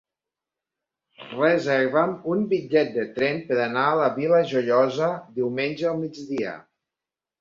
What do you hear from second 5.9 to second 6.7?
al migdia.